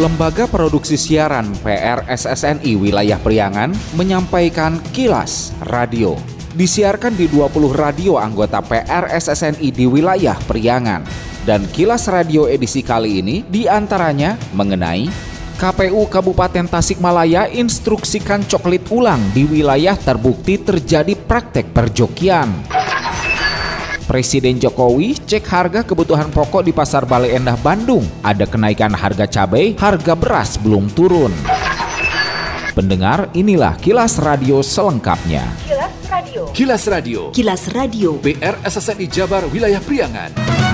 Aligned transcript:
Lembaga 0.00 0.48
Produksi 0.48 0.96
Siaran 0.96 1.52
PRSSNI 1.60 2.72
Wilayah 2.72 3.20
Priangan 3.20 3.68
menyampaikan 4.00 4.80
kilas 4.96 5.52
radio. 5.68 6.16
Disiarkan 6.56 7.12
di 7.20 7.28
20 7.28 7.68
radio 7.76 8.16
anggota 8.16 8.64
PRSSNI 8.64 9.68
di 9.68 9.84
wilayah 9.84 10.40
Priangan. 10.48 11.04
Dan 11.44 11.68
kilas 11.68 12.08
radio 12.08 12.48
edisi 12.48 12.80
kali 12.80 13.20
ini 13.20 13.44
di 13.44 13.68
antaranya 13.68 14.40
mengenai 14.56 15.04
KPU 15.60 16.08
Kabupaten 16.08 16.64
Tasikmalaya 16.64 17.52
instruksikan 17.52 18.48
coklit 18.48 18.88
ulang 18.88 19.20
di 19.36 19.44
wilayah 19.44 20.00
terbukti 20.00 20.64
terjadi 20.64 21.12
praktek 21.12 21.76
perjokian. 21.76 22.79
Presiden 24.10 24.58
Jokowi 24.58 25.14
cek 25.22 25.46
harga 25.46 25.86
kebutuhan 25.86 26.34
pokok 26.34 26.66
di 26.66 26.74
Pasar 26.74 27.06
Bale 27.06 27.30
Endah 27.30 27.54
Bandung. 27.54 28.02
Ada 28.26 28.42
kenaikan 28.42 28.90
harga 28.90 29.22
cabai, 29.22 29.78
harga 29.78 30.18
beras 30.18 30.58
belum 30.58 30.90
turun. 30.90 31.30
Pendengar, 32.74 33.30
inilah 33.38 33.78
kilas 33.78 34.18
radio 34.18 34.66
selengkapnya. 34.66 35.46
Kilas 35.62 35.94
Radio. 36.10 36.42
Kilas 36.50 36.84
Radio. 36.90 37.20
Kilas 37.30 37.62
Radio. 37.70 38.10
PR 38.18 38.58
SSNI 38.66 39.06
Jabar 39.06 39.46
Wilayah 39.46 39.78
Priangan. 39.78 40.69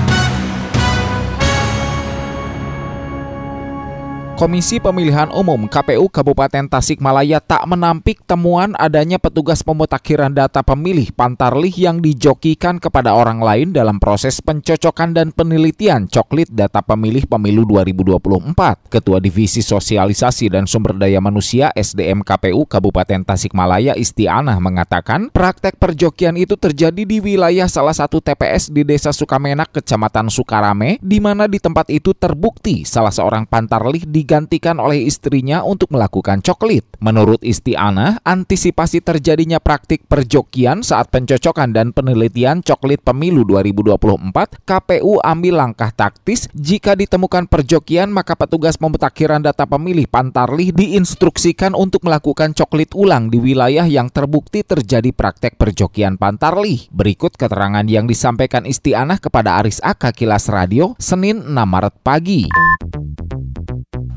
Komisi 4.37 4.77
Pemilihan 4.77 5.33
Umum 5.33 5.65
KPU 5.65 6.13
Kabupaten 6.13 6.69
Tasikmalaya 6.69 7.41
tak 7.41 7.65
menampik 7.65 8.21
temuan 8.21 8.77
adanya 8.77 9.17
petugas 9.17 9.65
pemutakhiran 9.65 10.29
data 10.29 10.61
pemilih 10.61 11.09
Pantarlih 11.09 11.73
yang 11.73 11.97
dijokikan 12.05 12.77
kepada 12.77 13.17
orang 13.17 13.41
lain 13.41 13.73
dalam 13.73 13.97
proses 13.97 14.37
pencocokan 14.37 15.17
dan 15.17 15.33
penelitian 15.33 16.05
coklit 16.05 16.53
data 16.53 16.85
pemilih 16.85 17.25
pemilu 17.25 17.65
2024. 17.65 18.93
Ketua 18.93 19.17
Divisi 19.17 19.65
Sosialisasi 19.65 20.53
dan 20.53 20.69
Sumber 20.69 20.93
Daya 20.93 21.17
Manusia 21.17 21.73
SDM 21.73 22.21
KPU 22.21 22.69
Kabupaten 22.69 23.25
Tasikmalaya 23.25 23.97
Istianah 23.97 24.61
mengatakan 24.61 25.33
praktek 25.33 25.81
perjokian 25.81 26.37
itu 26.37 26.53
terjadi 26.53 27.09
di 27.09 27.17
wilayah 27.17 27.65
salah 27.65 27.97
satu 27.97 28.21
TPS 28.21 28.69
di 28.69 28.85
Desa 28.85 29.09
Sukamenak, 29.09 29.73
Kecamatan 29.81 30.29
Sukarame, 30.29 31.01
di 31.01 31.17
mana 31.17 31.49
di 31.49 31.57
tempat 31.57 31.89
itu 31.89 32.13
terbukti 32.13 32.85
salah 32.85 33.09
seorang 33.09 33.49
Pantarlih 33.49 34.05
di 34.05 34.26
digantikan 34.27 34.75
oleh 34.83 35.07
istrinya 35.07 35.63
untuk 35.63 35.95
melakukan 35.95 36.43
coklit. 36.43 36.83
Menurut 36.99 37.39
Istiana, 37.47 38.19
antisipasi 38.27 38.99
terjadinya 38.99 39.63
praktik 39.63 40.03
perjokian 40.03 40.83
saat 40.83 41.07
pencocokan 41.07 41.71
dan 41.71 41.95
penelitian 41.95 42.59
coklit 42.59 42.99
pemilu 43.07 43.47
2024, 43.47 44.67
KPU 44.67 45.23
ambil 45.23 45.63
langkah 45.63 45.95
taktis 45.95 46.51
jika 46.51 46.99
ditemukan 46.99 47.47
perjokian 47.47 48.11
maka 48.11 48.35
petugas 48.35 48.75
pemutakhiran 48.75 49.39
data 49.39 49.63
pemilih 49.63 50.11
Pantarlih 50.11 50.75
diinstruksikan 50.75 51.71
untuk 51.71 52.03
melakukan 52.03 52.51
coklit 52.51 52.91
ulang 52.99 53.31
di 53.31 53.39
wilayah 53.39 53.87
yang 53.87 54.11
terbukti 54.11 54.67
terjadi 54.67 55.15
praktek 55.15 55.55
perjokian 55.55 56.19
Pantarlih. 56.19 56.91
Berikut 56.91 57.39
keterangan 57.39 57.87
yang 57.87 58.03
disampaikan 58.11 58.67
Istianah 58.67 59.23
kepada 59.23 59.63
Aris 59.63 59.79
Aka 59.79 60.11
Kilas 60.11 60.51
Radio 60.51 60.99
Senin 60.99 61.47
6 61.47 61.55
Maret 61.55 61.95
pagi. 62.03 62.51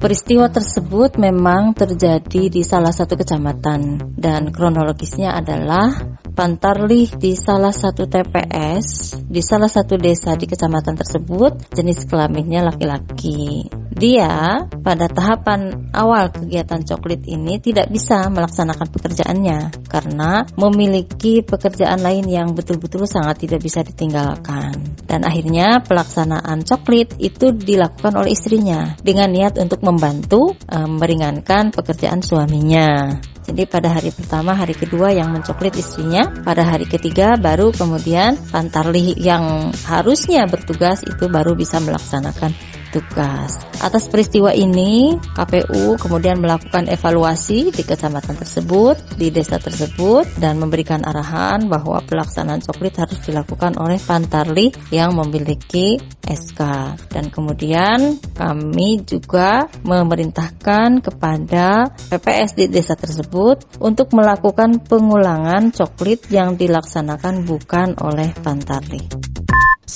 Peristiwa 0.00 0.48
tersebut 0.48 1.20
memang 1.20 1.76
terjadi 1.76 2.48
di 2.48 2.64
salah 2.64 2.88
satu 2.88 3.20
kecamatan 3.20 4.00
dan 4.16 4.48
kronologisnya 4.48 5.36
adalah 5.36 5.92
Pantarlih 6.32 7.20
di 7.20 7.36
salah 7.36 7.68
satu 7.68 8.08
TPS 8.08 9.20
di 9.28 9.44
salah 9.44 9.68
satu 9.68 10.00
desa 10.00 10.32
di 10.40 10.48
kecamatan 10.48 10.96
tersebut 10.96 11.76
jenis 11.76 12.08
kelaminnya 12.08 12.64
laki-laki. 12.64 13.68
Dia 13.92 14.64
pada 14.80 15.04
tahapan 15.12 15.92
awal 15.92 16.32
kegiatan 16.32 16.80
coklit 16.80 17.28
ini 17.28 17.60
tidak 17.60 17.92
bisa 17.92 18.24
melaksanakan 18.32 18.88
pekerjaannya 18.88 19.84
karena 19.84 20.48
memiliki 20.56 21.44
pekerjaan 21.44 22.00
lain 22.00 22.24
yang 22.24 22.56
betul-betul 22.56 23.04
sangat 23.04 23.44
tidak 23.44 23.60
bisa 23.60 23.84
ditinggalkan. 23.84 24.89
Dan 25.10 25.26
akhirnya 25.26 25.82
pelaksanaan 25.82 26.62
coklit 26.62 27.18
itu 27.18 27.50
dilakukan 27.50 28.14
oleh 28.14 28.30
istrinya 28.30 28.94
dengan 29.02 29.34
niat 29.34 29.58
untuk 29.58 29.82
membantu 29.82 30.54
um, 30.70 31.02
meringankan 31.02 31.74
pekerjaan 31.74 32.22
suaminya. 32.22 33.18
Jadi 33.42 33.66
pada 33.66 33.90
hari 33.90 34.14
pertama, 34.14 34.54
hari 34.54 34.78
kedua 34.78 35.10
yang 35.10 35.34
mencoklit 35.34 35.74
istrinya, 35.74 36.22
pada 36.46 36.62
hari 36.62 36.86
ketiga 36.86 37.34
baru 37.34 37.74
kemudian 37.74 38.38
Pantarlih 38.54 39.18
yang 39.18 39.74
harusnya 39.90 40.46
bertugas 40.46 41.02
itu 41.02 41.26
baru 41.26 41.58
bisa 41.58 41.82
melaksanakan 41.82 42.54
tugas. 42.92 43.58
Atas 43.80 44.12
peristiwa 44.12 44.52
ini, 44.52 45.16
KPU 45.32 45.96
kemudian 45.96 46.36
melakukan 46.38 46.90
evaluasi 46.90 47.72
di 47.72 47.82
kecamatan 47.82 48.36
tersebut, 48.36 49.16
di 49.16 49.32
desa 49.32 49.56
tersebut, 49.56 50.28
dan 50.36 50.60
memberikan 50.60 51.00
arahan 51.06 51.64
bahwa 51.70 52.02
pelaksanaan 52.04 52.60
coklit 52.60 53.00
harus 53.00 53.18
dilakukan 53.24 53.80
oleh 53.80 53.96
Pantarli 53.96 54.68
yang 54.92 55.16
memiliki 55.16 55.96
SK. 56.20 56.60
Dan 57.08 57.32
kemudian 57.32 58.20
kami 58.36 59.02
juga 59.08 59.66
memerintahkan 59.82 61.00
kepada 61.00 61.88
PPS 62.12 62.54
di 62.58 62.68
desa 62.68 62.94
tersebut 62.94 63.80
untuk 63.80 64.12
melakukan 64.12 64.84
pengulangan 64.84 65.72
coklit 65.72 66.28
yang 66.28 66.54
dilaksanakan 66.60 67.48
bukan 67.48 67.96
oleh 67.98 68.30
Pantarli. 68.36 69.39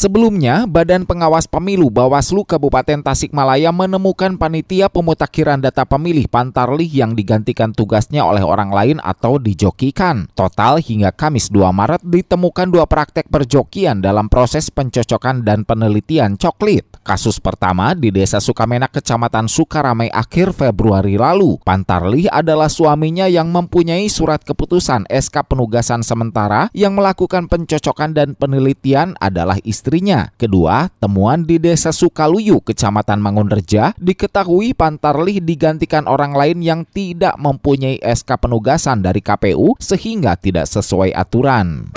Sebelumnya, 0.05 0.69
Badan 0.69 1.09
Pengawas 1.09 1.49
Pemilu 1.49 1.89
Bawaslu 1.89 2.45
Kabupaten 2.45 3.01
Tasikmalaya 3.01 3.73
menemukan 3.73 4.37
panitia 4.37 4.93
pemutakhiran 4.93 5.65
data 5.65 5.89
pemilih 5.89 6.29
Pantarlih 6.29 6.85
yang 6.85 7.17
digantikan 7.17 7.73
tugasnya 7.73 8.21
oleh 8.21 8.45
orang 8.45 8.69
lain 8.69 9.01
atau 9.01 9.41
dijokikan. 9.41 10.29
Total 10.37 10.77
hingga 10.77 11.09
Kamis 11.09 11.49
2 11.49 11.73
Maret 11.73 12.05
ditemukan 12.05 12.69
dua 12.69 12.85
praktek 12.85 13.33
perjokian 13.33 14.05
dalam 14.05 14.29
proses 14.29 14.69
pencocokan 14.69 15.41
dan 15.41 15.65
penelitian 15.65 16.37
coklit. 16.37 16.85
Kasus 17.01 17.41
pertama 17.41 17.97
di 17.97 18.13
Desa 18.13 18.45
Sukamenak, 18.45 18.93
Kecamatan 19.01 19.49
Sukaramai 19.49 20.13
akhir 20.13 20.53
Februari 20.53 21.17
lalu. 21.17 21.57
Pantarlih 21.65 22.29
adalah 22.29 22.69
suaminya 22.69 23.25
yang 23.25 23.49
mempunyai 23.49 24.13
surat 24.13 24.45
keputusan 24.45 25.09
SK 25.09 25.49
penugasan 25.49 26.05
sementara 26.05 26.69
yang 26.77 26.93
melakukan 26.93 27.49
pencocokan 27.49 28.13
dan 28.13 28.37
penelitian 28.37 29.17
adalah 29.17 29.57
istri 29.65 29.94
istrinya. 29.95 30.27
Kedua, 30.35 30.91
temuan 30.99 31.47
di 31.47 31.63
Desa 31.63 31.95
Sukaluyu, 31.95 32.59
Kecamatan 32.67 33.23
Mangunreja, 33.23 33.95
diketahui 33.95 34.75
Pantarlih 34.75 35.39
digantikan 35.39 36.11
orang 36.11 36.35
lain 36.35 36.59
yang 36.67 36.83
tidak 36.83 37.39
mempunyai 37.39 38.03
SK 38.03 38.43
penugasan 38.43 39.07
dari 39.07 39.23
KPU 39.23 39.79
sehingga 39.79 40.35
tidak 40.35 40.67
sesuai 40.67 41.15
aturan. 41.15 41.95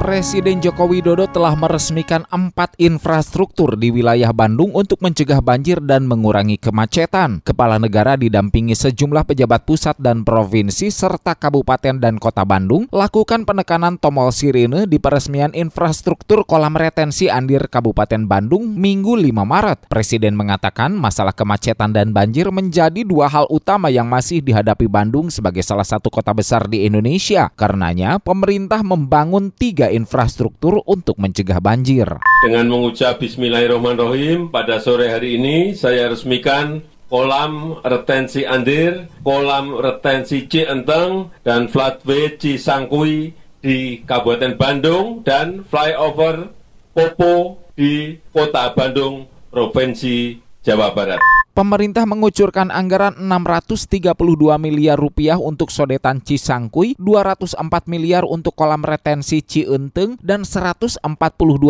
Presiden 0.00 0.64
Joko 0.64 0.88
Widodo 0.88 1.28
telah 1.28 1.52
meresmikan 1.52 2.24
empat 2.32 2.72
infrastruktur 2.80 3.76
di 3.76 3.92
wilayah 3.92 4.32
Bandung 4.32 4.72
untuk 4.72 4.96
mencegah 5.04 5.44
banjir 5.44 5.76
dan 5.84 6.08
mengurangi 6.08 6.56
kemacetan. 6.56 7.44
Kepala 7.44 7.76
negara 7.76 8.16
didampingi 8.16 8.72
sejumlah 8.72 9.28
pejabat 9.28 9.68
pusat 9.68 10.00
dan 10.00 10.24
provinsi 10.24 10.88
serta 10.88 11.36
kabupaten 11.36 12.00
dan 12.00 12.16
kota 12.16 12.48
Bandung 12.48 12.88
lakukan 12.88 13.44
penekanan 13.44 14.00
tombol 14.00 14.32
sirine 14.32 14.88
di 14.88 14.96
peresmian 14.96 15.52
infrastruktur 15.52 16.48
kolam 16.48 16.80
retensi 16.80 17.28
Andir 17.28 17.68
Kabupaten 17.68 18.24
Bandung 18.24 18.72
Minggu 18.72 19.20
5 19.20 19.36
Maret. 19.36 19.92
Presiden 19.92 20.32
mengatakan 20.32 20.96
masalah 20.96 21.36
kemacetan 21.36 21.92
dan 21.92 22.16
banjir 22.16 22.48
menjadi 22.48 23.04
dua 23.04 23.28
hal 23.28 23.44
utama 23.52 23.92
yang 23.92 24.08
masih 24.08 24.40
dihadapi 24.40 24.88
Bandung 24.88 25.28
sebagai 25.28 25.60
salah 25.60 25.84
satu 25.84 26.08
kota 26.08 26.32
besar 26.32 26.72
di 26.72 26.88
Indonesia. 26.88 27.52
Karenanya, 27.52 28.16
pemerintah 28.16 28.80
membangun 28.80 29.52
tiga 29.52 29.89
infrastruktur 29.90 30.80
untuk 30.86 31.18
mencegah 31.18 31.58
banjir. 31.58 32.06
Dengan 32.46 32.66
mengucap 32.70 33.20
Bismillahirrahmanirrahim, 33.20 34.48
pada 34.48 34.78
sore 34.78 35.10
hari 35.10 35.36
ini 35.36 35.76
saya 35.76 36.08
resmikan 36.08 36.80
kolam 37.10 37.82
retensi 37.82 38.46
Andir, 38.46 39.10
kolam 39.26 39.76
retensi 39.76 40.46
Cienteng, 40.46 41.34
dan 41.42 41.66
flatway 41.66 42.38
Cisangkui 42.38 43.34
di 43.60 44.00
Kabupaten 44.06 44.54
Bandung, 44.56 45.26
dan 45.26 45.66
flyover 45.66 46.54
Popo 46.94 47.66
di 47.74 48.16
Kota 48.30 48.72
Bandung, 48.72 49.26
Provinsi 49.50 50.38
Jawa 50.62 50.94
Barat. 50.94 51.20
Pemerintah 51.60 52.08
mengucurkan 52.08 52.72
anggaran 52.72 53.20
632 53.20 54.16
miliar 54.56 54.96
rupiah 54.96 55.36
untuk 55.36 55.68
sodetan 55.68 56.24
Cisangkui, 56.24 56.96
204 56.96 57.60
miliar 57.84 58.24
untuk 58.24 58.56
kolam 58.56 58.80
retensi 58.80 59.44
Cienteng, 59.44 60.16
dan 60.24 60.48
142 60.48 61.04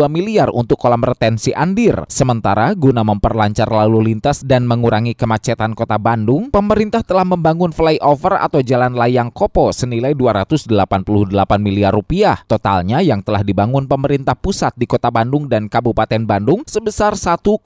miliar 0.07 0.47
untuk 0.47 0.79
kolam 0.79 1.03
retensi 1.03 1.51
Andir. 1.51 2.07
Sementara 2.07 2.71
guna 2.71 3.03
memperlancar 3.03 3.67
lalu 3.67 4.15
lintas 4.15 4.47
dan 4.47 4.63
mengurangi 4.63 5.11
kemacetan 5.11 5.75
kota 5.75 5.99
Bandung, 5.99 6.55
pemerintah 6.55 7.03
telah 7.03 7.27
membangun 7.27 7.75
flyover 7.75 8.39
atau 8.39 8.63
jalan 8.63 8.95
layang 8.95 9.27
Kopo 9.27 9.75
senilai 9.75 10.15
288 10.15 10.71
miliar 11.59 11.91
rupiah. 11.91 12.39
Totalnya 12.47 13.03
yang 13.03 13.19
telah 13.27 13.43
dibangun 13.43 13.91
pemerintah 13.91 14.39
pusat 14.39 14.71
di 14.79 14.87
kota 14.87 15.11
Bandung 15.11 15.51
dan 15.51 15.67
Kabupaten 15.67 16.23
Bandung 16.23 16.63
sebesar 16.63 17.19
1,26 17.19 17.59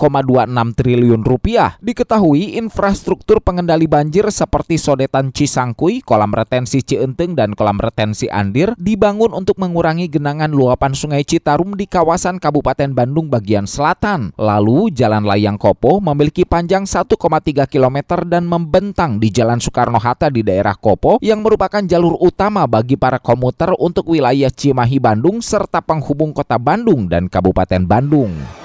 triliun 0.74 1.22
rupiah. 1.22 1.78
Diketahui 1.86 2.15
infrastruktur 2.24 3.44
pengendali 3.44 3.92
banjir 3.92 4.24
seperti 4.32 4.80
sodetan 4.80 5.36
Cisangkui, 5.36 6.00
kolam 6.00 6.32
retensi 6.32 6.80
Cienteng, 6.80 7.36
dan 7.36 7.52
kolam 7.52 7.76
retensi 7.76 8.32
Andir 8.32 8.72
dibangun 8.80 9.36
untuk 9.36 9.60
mengurangi 9.60 10.08
genangan 10.08 10.48
luapan 10.48 10.96
sungai 10.96 11.28
Citarum 11.28 11.76
di 11.76 11.92
kawasan 11.92 12.40
Kabupaten 12.40 12.96
Bandung 12.96 13.28
bagian 13.28 13.68
selatan. 13.68 14.32
Lalu 14.40 14.96
Jalan 14.96 15.28
Layang 15.28 15.60
Kopo 15.60 16.00
memiliki 16.00 16.48
panjang 16.48 16.88
1,3 16.88 17.20
km 17.68 17.98
dan 18.24 18.48
membentang 18.48 19.20
di 19.20 19.28
Jalan 19.28 19.60
Soekarno-Hatta 19.60 20.32
di 20.32 20.40
daerah 20.40 20.80
Kopo 20.80 21.20
yang 21.20 21.44
merupakan 21.44 21.84
jalur 21.84 22.16
utama 22.24 22.64
bagi 22.64 22.96
para 22.96 23.20
komuter 23.20 23.76
untuk 23.76 24.08
wilayah 24.08 24.48
Cimahi 24.48 25.04
Bandung 25.04 25.44
serta 25.44 25.84
penghubung 25.84 26.32
kota 26.32 26.56
Bandung 26.56 27.12
dan 27.12 27.28
Kabupaten 27.28 27.84
Bandung. 27.84 28.65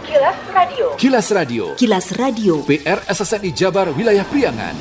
Kilas 1.00 1.32
Radio. 1.32 1.80
Kilas 1.80 2.12
Radio. 2.20 2.60
PR 2.68 3.00
SSNI 3.08 3.56
Jabar 3.56 3.88
Wilayah 3.96 4.20
Priangan. 4.28 4.76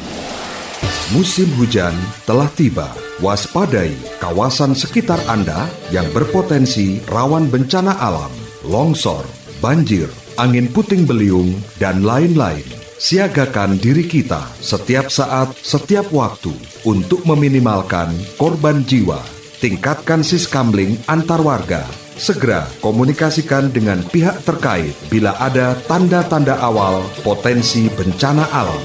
Musim 1.16 1.48
hujan 1.56 1.96
telah 2.28 2.52
tiba. 2.60 2.92
Waspadai 3.24 3.96
kawasan 4.20 4.76
sekitar 4.76 5.24
Anda 5.32 5.72
yang 5.96 6.12
berpotensi 6.12 7.00
rawan 7.08 7.48
bencana 7.48 7.96
alam, 8.04 8.28
longsor, 8.68 9.24
banjir, 9.64 10.12
angin 10.36 10.68
puting 10.68 11.08
beliung, 11.08 11.56
dan 11.80 12.04
lain-lain. 12.04 12.68
Siagakan 13.00 13.80
diri 13.80 14.04
kita 14.04 14.44
setiap 14.60 15.08
saat, 15.08 15.56
setiap 15.56 16.12
waktu 16.12 16.52
untuk 16.84 17.24
meminimalkan 17.24 18.12
korban 18.36 18.84
jiwa. 18.84 19.24
Tingkatkan 19.64 20.28
siskamling 20.28 21.00
antar 21.08 21.40
warga 21.40 21.88
Segera 22.20 22.68
komunikasikan 22.84 23.72
dengan 23.72 24.04
pihak 24.04 24.44
terkait 24.44 24.92
bila 25.08 25.40
ada 25.40 25.72
tanda-tanda 25.88 26.60
awal 26.60 27.00
potensi 27.24 27.88
bencana 27.88 28.44
alam. 28.52 28.84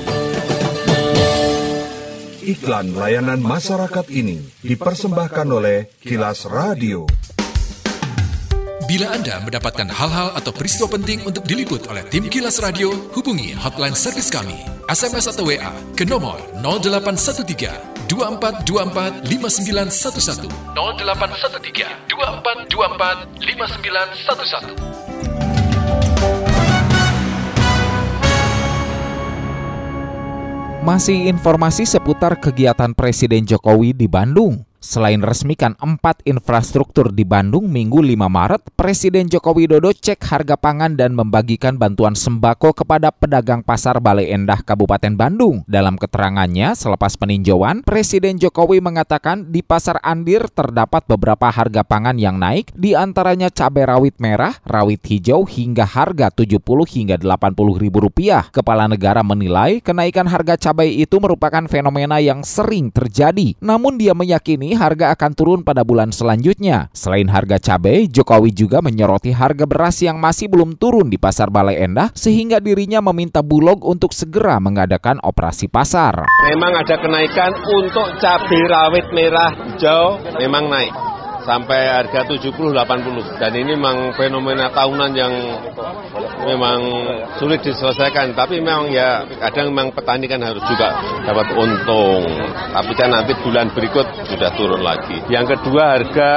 Iklan 2.46 2.94
layanan 2.94 3.42
masyarakat 3.42 4.06
ini 4.14 4.38
dipersembahkan 4.62 5.50
oleh 5.50 5.90
Kilas 5.98 6.46
Radio. 6.46 7.10
Bila 8.86 9.10
Anda 9.10 9.42
mendapatkan 9.42 9.90
hal-hal 9.90 10.30
atau 10.38 10.54
peristiwa 10.54 10.94
penting 10.94 11.26
untuk 11.26 11.42
diliput 11.42 11.90
oleh 11.90 12.06
tim 12.06 12.30
Kilas 12.30 12.62
Radio, 12.62 12.94
hubungi 13.18 13.50
hotline 13.58 13.98
servis 13.98 14.30
kami, 14.30 14.62
SMS 14.86 15.26
atau 15.26 15.42
WA 15.42 15.74
ke 15.98 16.06
nomor 16.06 16.38
0813 16.62 17.93
2424 18.14 19.26
5911 19.26 20.46
0813 20.78 22.06
2424 22.06 23.26
5911 23.42 25.04
Masih 30.84 31.32
informasi 31.32 31.88
seputar 31.88 32.36
kegiatan 32.36 32.92
Presiden 32.92 33.48
Jokowi 33.48 33.96
di 33.96 34.04
Bandung. 34.04 34.68
Selain 34.84 35.24
resmikan 35.24 35.72
empat 35.80 36.20
infrastruktur 36.28 37.08
di 37.08 37.24
Bandung 37.24 37.72
Minggu 37.72 38.04
5 38.04 38.20
Maret, 38.28 38.68
Presiden 38.76 39.32
Joko 39.32 39.56
Widodo 39.56 39.88
cek 39.96 40.20
harga 40.28 40.60
pangan 40.60 40.92
dan 40.92 41.16
membagikan 41.16 41.80
bantuan 41.80 42.12
sembako 42.12 42.76
kepada 42.76 43.08
pedagang 43.08 43.64
pasar 43.64 43.96
Balai 44.04 44.28
Endah 44.28 44.60
Kabupaten 44.60 45.16
Bandung. 45.16 45.64
Dalam 45.64 45.96
keterangannya, 45.96 46.76
selepas 46.76 47.16
peninjauan, 47.16 47.80
Presiden 47.80 48.36
Jokowi 48.36 48.84
mengatakan 48.84 49.48
di 49.48 49.64
pasar 49.64 50.04
Andir 50.04 50.52
terdapat 50.52 51.08
beberapa 51.08 51.48
harga 51.48 51.80
pangan 51.80 52.20
yang 52.20 52.36
naik, 52.36 52.68
di 52.76 52.92
antaranya 52.92 53.48
cabai 53.48 53.88
rawit 53.88 54.20
merah, 54.20 54.60
rawit 54.68 55.00
hijau 55.08 55.48
hingga 55.48 55.88
harga 55.88 56.28
70 56.28 56.60
hingga 56.84 57.16
80 57.16 57.80
ribu 57.80 58.04
rupiah. 58.04 58.52
Kepala 58.52 58.84
negara 58.84 59.24
menilai 59.24 59.80
kenaikan 59.80 60.28
harga 60.28 60.60
cabai 60.60 60.92
itu 60.92 61.16
merupakan 61.16 61.64
fenomena 61.72 62.20
yang 62.20 62.44
sering 62.44 62.92
terjadi. 62.92 63.56
Namun 63.64 63.96
dia 63.96 64.12
meyakini 64.12 64.73
harga 64.76 65.14
akan 65.14 65.32
turun 65.32 65.60
pada 65.62 65.82
bulan 65.82 66.12
selanjutnya. 66.12 66.92
Selain 66.92 67.26
harga 67.30 67.58
cabai, 67.58 68.06
Jokowi 68.10 68.52
juga 68.52 68.82
menyoroti 68.84 69.32
harga 69.32 69.64
beras 69.64 69.98
yang 70.02 70.20
masih 70.20 70.50
belum 70.50 70.76
turun 70.76 71.08
di 71.08 71.16
pasar 71.16 71.48
Balai 71.48 71.80
Endah 71.80 72.12
sehingga 72.12 72.60
dirinya 72.60 73.00
meminta 73.00 73.40
Bulog 73.40 73.82
untuk 73.86 74.12
segera 74.12 74.58
mengadakan 74.58 75.18
operasi 75.22 75.66
pasar. 75.70 76.26
Memang 76.50 76.72
ada 76.76 76.96
kenaikan 76.98 77.52
untuk 77.64 78.06
cabai 78.20 78.62
rawit 78.68 79.06
merah 79.14 79.52
hijau 79.54 80.18
memang 80.38 80.70
naik 80.70 80.94
sampai 81.44 81.80
harga 81.92 82.26
70-80 82.26 83.38
dan 83.38 83.52
ini 83.52 83.76
memang 83.76 84.16
fenomena 84.16 84.72
tahunan 84.72 85.12
yang 85.12 85.32
memang 86.44 86.78
sulit 87.40 87.64
diselesaikan. 87.64 88.36
Tapi 88.36 88.60
memang 88.60 88.92
ya 88.92 89.24
kadang 89.40 89.72
memang 89.72 89.92
petani 89.96 90.28
kan 90.28 90.40
harus 90.44 90.62
juga 90.68 90.94
dapat 91.24 91.46
untung. 91.56 92.24
Tapi 92.74 92.92
kan 92.94 93.08
nanti 93.10 93.32
bulan 93.40 93.72
berikut 93.72 94.06
sudah 94.28 94.50
turun 94.54 94.84
lagi. 94.84 95.20
Yang 95.32 95.58
kedua 95.58 96.00
harga 96.00 96.30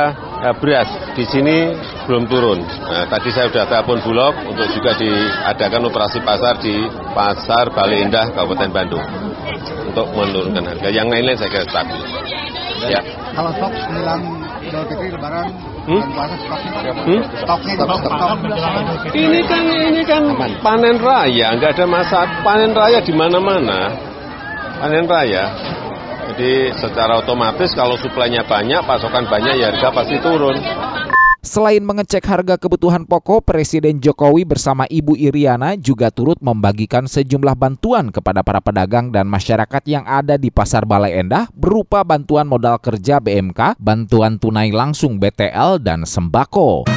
eh, 0.47 0.55
beras. 0.57 0.89
Di 1.13 1.25
sini 1.27 1.75
belum 2.07 2.29
turun. 2.29 2.59
Nah, 2.63 3.05
tadi 3.11 3.29
saya 3.33 3.51
sudah 3.51 3.67
telepon 3.67 3.99
Bulog 4.05 4.33
untuk 4.47 4.67
juga 4.71 4.95
diadakan 4.95 5.91
operasi 5.91 6.23
pasar 6.23 6.61
di 6.61 6.75
pasar 7.11 7.73
Bali 7.75 8.05
Indah 8.05 8.31
Kabupaten 8.31 8.71
Bandung. 8.71 9.05
Untuk 9.91 10.07
menurunkan 10.15 10.63
harga. 10.75 10.87
Yang 10.93 11.07
lain-lain 11.09 11.37
saya 11.37 11.49
kira 11.51 11.65
stabil. 11.67 12.01
Ya. 12.77 13.01
kalau 13.33 13.49
stok 13.57 13.73
menjelang 13.73 14.46
Idul 14.67 14.83
Fitri 14.91 15.09
Lebaran 15.15 15.47
Hmm? 15.87 16.03
Hmm? 17.07 17.21
Ini 19.15 19.39
kan 19.47 19.63
ini 19.71 20.03
kan 20.03 20.27
panen 20.59 20.99
raya, 20.99 21.55
nggak 21.55 21.79
ada 21.79 21.85
masa 21.87 22.27
panen 22.43 22.75
raya 22.75 22.99
di 22.99 23.15
mana-mana. 23.15 23.95
Panen 24.83 25.07
raya. 25.07 25.47
Jadi 26.27 26.75
secara 26.75 27.23
otomatis 27.23 27.71
kalau 27.71 27.95
suplainya 27.95 28.43
banyak, 28.43 28.83
pasokan 28.83 29.31
banyak, 29.31 29.63
ya 29.63 29.71
harga 29.71 29.95
pasti 29.95 30.19
turun. 30.19 30.59
Selain 31.45 31.79
mengecek 31.79 32.25
harga 32.25 32.57
kebutuhan 32.57 33.05
pokok, 33.05 33.45
Presiden 33.45 34.01
Jokowi 34.01 34.43
bersama 34.43 34.89
Ibu 34.89 35.13
Iriana 35.15 35.77
juga 35.77 36.09
turut 36.09 36.41
membagikan 36.41 37.05
sejumlah 37.05 37.53
bantuan 37.53 38.09
kepada 38.09 38.41
para 38.41 38.57
pedagang 38.59 39.13
dan 39.13 39.29
masyarakat 39.29 39.83
yang 39.85 40.03
ada 40.09 40.35
di 40.35 40.49
Pasar 40.49 40.89
Balai 40.89 41.15
Endah 41.15 41.45
berupa 41.53 42.01
bantuan 42.01 42.49
modal 42.49 42.81
kerja 42.81 43.21
BMK, 43.21 43.77
bantuan 43.77 44.41
tunai 44.41 44.73
langsung 44.73 45.21
BTL, 45.21 45.77
dan 45.79 46.03
sembako. 46.09 46.89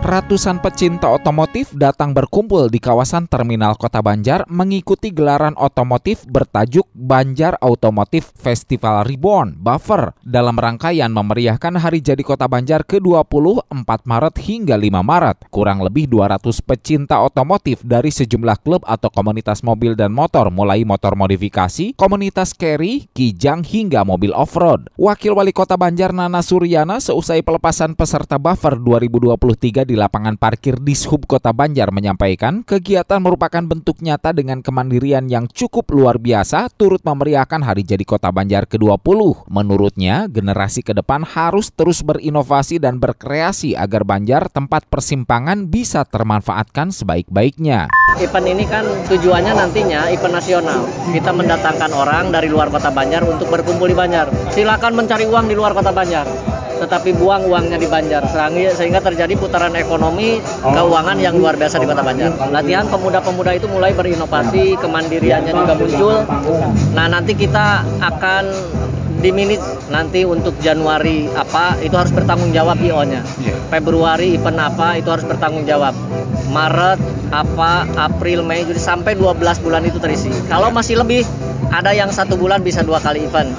Ratusan 0.00 0.64
pecinta 0.64 1.12
otomotif 1.12 1.76
datang 1.76 2.16
berkumpul 2.16 2.72
di 2.72 2.80
kawasan 2.80 3.28
Terminal 3.28 3.76
Kota 3.76 4.00
Banjar 4.00 4.48
mengikuti 4.48 5.12
gelaran 5.12 5.52
otomotif 5.60 6.24
bertajuk 6.24 6.88
Banjar 6.96 7.60
Automotive 7.60 8.24
Festival 8.32 9.04
Reborn 9.04 9.60
Buffer 9.60 10.16
dalam 10.24 10.56
rangkaian 10.56 11.12
memeriahkan 11.12 11.76
hari 11.76 12.00
jadi 12.00 12.24
Kota 12.24 12.48
Banjar 12.48 12.88
ke-20 12.88 13.68
4 13.68 13.84
Maret 13.84 14.34
hingga 14.40 14.80
5 14.80 14.88
Maret. 15.04 15.36
Kurang 15.52 15.84
lebih 15.84 16.08
200 16.08 16.48
pecinta 16.64 17.20
otomotif 17.20 17.84
dari 17.84 18.08
sejumlah 18.08 18.56
klub 18.64 18.80
atau 18.88 19.12
komunitas 19.12 19.60
mobil 19.60 19.92
dan 19.92 20.16
motor 20.16 20.48
mulai 20.48 20.80
motor 20.80 21.12
modifikasi, 21.12 21.92
komunitas 21.92 22.56
carry, 22.56 23.04
kijang 23.12 23.60
hingga 23.68 24.08
mobil 24.08 24.32
off-road. 24.32 24.88
Wakil 24.96 25.36
Wali 25.36 25.52
Kota 25.52 25.76
Banjar 25.76 26.16
Nana 26.16 26.40
Suryana 26.40 27.04
seusai 27.04 27.44
pelepasan 27.44 27.92
peserta 27.92 28.40
Buffer 28.40 28.80
2023 28.80 29.89
di 29.90 29.98
lapangan 29.98 30.38
parkir 30.38 30.78
di 30.78 30.94
Sub 30.94 31.26
Kota 31.26 31.50
Banjar 31.50 31.90
menyampaikan 31.90 32.62
kegiatan 32.62 33.18
merupakan 33.18 33.58
bentuk 33.66 33.98
nyata 33.98 34.30
dengan 34.30 34.62
kemandirian 34.62 35.26
yang 35.26 35.50
cukup 35.50 35.90
luar 35.90 36.22
biasa 36.22 36.70
turut 36.78 37.02
memeriahkan 37.02 37.58
hari 37.66 37.82
jadi 37.82 38.06
Kota 38.06 38.30
Banjar 38.30 38.70
ke-20. 38.70 39.50
Menurutnya, 39.50 40.30
generasi 40.30 40.86
ke 40.86 40.94
depan 40.94 41.26
harus 41.26 41.74
terus 41.74 42.06
berinovasi 42.06 42.78
dan 42.78 43.02
berkreasi 43.02 43.74
agar 43.74 44.06
Banjar 44.06 44.46
tempat 44.46 44.86
persimpangan 44.86 45.66
bisa 45.66 46.06
termanfaatkan 46.06 46.94
sebaik-baiknya. 46.94 47.90
Event 48.22 48.46
ini 48.46 48.70
kan 48.70 48.86
tujuannya 49.10 49.58
nantinya 49.58 50.06
event 50.14 50.38
nasional. 50.38 50.86
Kita 51.10 51.34
mendatangkan 51.34 51.90
orang 51.90 52.30
dari 52.30 52.46
luar 52.46 52.70
kota 52.70 52.94
Banjar 52.94 53.26
untuk 53.26 53.50
berkumpul 53.50 53.90
di 53.90 53.96
Banjar. 53.98 54.30
Silakan 54.54 54.94
mencari 54.94 55.26
uang 55.26 55.50
di 55.50 55.58
luar 55.58 55.74
kota 55.74 55.90
Banjar 55.90 56.59
tetapi 56.90 57.14
buang 57.14 57.46
uangnya 57.46 57.78
di 57.78 57.86
Banjar 57.86 58.26
sehingga 58.74 58.98
terjadi 58.98 59.38
putaran 59.38 59.78
ekonomi 59.78 60.42
keuangan 60.58 61.22
yang 61.22 61.38
luar 61.38 61.54
biasa 61.54 61.78
di 61.78 61.86
Kota 61.86 62.02
Banjar. 62.02 62.34
Latihan 62.50 62.90
pemuda-pemuda 62.90 63.54
itu 63.54 63.70
mulai 63.70 63.94
berinovasi, 63.94 64.74
kemandiriannya 64.74 65.54
juga 65.54 65.78
muncul. 65.78 66.26
Nah, 66.90 67.06
nanti 67.06 67.38
kita 67.38 67.86
akan 68.02 68.42
di 69.22 69.30
minit 69.30 69.62
nanti 69.86 70.26
untuk 70.26 70.58
Januari 70.58 71.30
apa 71.30 71.78
itu 71.78 71.94
harus 71.94 72.10
bertanggung 72.10 72.50
jawab 72.50 72.74
IO-nya. 72.82 73.22
Februari 73.70 74.34
event 74.34 74.58
apa 74.58 74.98
itu 74.98 75.14
harus 75.14 75.22
bertanggung 75.22 75.62
jawab. 75.70 75.94
Maret 76.50 76.98
apa 77.30 77.86
April 77.94 78.42
Mei 78.42 78.66
Juni 78.66 78.82
sampai 78.82 79.14
12 79.14 79.38
bulan 79.62 79.86
itu 79.86 80.02
terisi. 80.02 80.34
Kalau 80.50 80.74
masih 80.74 80.98
lebih 80.98 81.22
ada 81.70 81.94
yang 81.94 82.10
satu 82.10 82.34
bulan 82.34 82.66
bisa 82.66 82.82
dua 82.82 82.98
kali 82.98 83.22
event. 83.30 83.54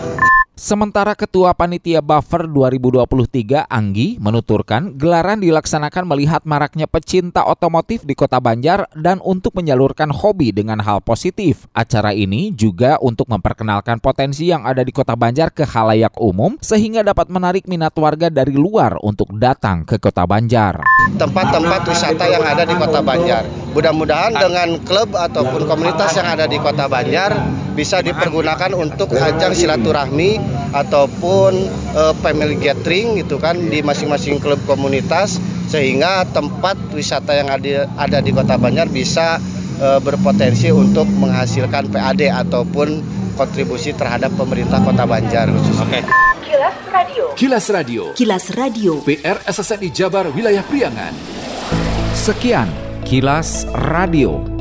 Sementara 0.61 1.17
Ketua 1.17 1.57
Panitia 1.57 2.05
Buffer 2.05 2.45
2023 2.45 3.65
Anggi 3.65 4.21
menuturkan 4.21 4.93
gelaran 4.93 5.41
dilaksanakan 5.41 6.05
melihat 6.05 6.45
maraknya 6.45 6.85
pecinta 6.85 7.49
otomotif 7.49 8.05
di 8.05 8.13
Kota 8.13 8.37
Banjar 8.37 8.85
dan 8.93 9.17
untuk 9.25 9.57
menyalurkan 9.57 10.13
hobi 10.13 10.53
dengan 10.53 10.77
hal 10.85 11.01
positif. 11.01 11.65
Acara 11.73 12.13
ini 12.13 12.53
juga 12.53 13.01
untuk 13.01 13.25
memperkenalkan 13.33 13.97
potensi 14.05 14.53
yang 14.53 14.61
ada 14.61 14.85
di 14.85 14.93
Kota 14.93 15.17
Banjar 15.17 15.49
ke 15.49 15.65
halayak 15.65 16.13
umum 16.21 16.53
sehingga 16.61 17.01
dapat 17.01 17.33
menarik 17.33 17.65
minat 17.65 17.97
warga 17.97 18.29
dari 18.29 18.53
luar 18.53 19.01
untuk 19.01 19.33
datang 19.33 19.81
ke 19.81 19.97
Kota 19.97 20.29
Banjar. 20.29 20.85
Tempat-tempat 21.17 21.89
wisata 21.89 22.29
yang 22.29 22.45
ada 22.45 22.69
di 22.69 22.77
Kota 22.77 23.01
Banjar. 23.01 23.49
Mudah-mudahan 23.73 24.37
dengan 24.37 24.77
klub 24.85 25.09
ataupun 25.17 25.65
komunitas 25.65 26.13
yang 26.21 26.37
ada 26.37 26.45
di 26.45 26.61
Kota 26.61 26.85
Banjar 26.85 27.33
bisa 27.71 28.03
dipergunakan 28.03 28.75
untuk 28.75 29.15
ajang 29.15 29.55
silaturahmi 29.55 30.37
ataupun 30.75 31.51
uh, 31.95 32.13
family 32.19 32.59
gathering 32.59 33.19
gitu 33.19 33.39
kan 33.39 33.55
di 33.57 33.79
masing-masing 33.83 34.39
klub 34.43 34.59
komunitas 34.67 35.39
sehingga 35.71 36.27
tempat 36.35 36.75
wisata 36.91 37.31
yang 37.31 37.47
ada, 37.47 37.87
ada 37.95 38.19
di 38.19 38.35
Kota 38.35 38.59
Banjar 38.59 38.91
bisa 38.91 39.39
uh, 39.79 39.99
berpotensi 40.03 40.67
untuk 40.71 41.07
menghasilkan 41.07 41.87
PAD 41.87 42.27
ataupun 42.27 42.99
kontribusi 43.39 43.95
terhadap 43.95 44.35
pemerintah 44.35 44.83
Kota 44.83 45.07
Banjar 45.07 45.47
Oke. 45.49 46.03
Okay. 46.03 46.03
Kilas 46.51 46.77
Radio. 46.91 47.25
Kilas 47.33 47.65
Radio. 47.71 48.03
Kilas 48.13 48.45
Radio. 48.53 48.91
PR 49.07 49.39
SSNI 49.47 49.89
Jabar 49.95 50.27
Wilayah 50.29 50.61
Priangan. 50.67 51.13
Sekian 52.11 52.67
Kilas 53.07 53.63
Radio. 53.71 54.60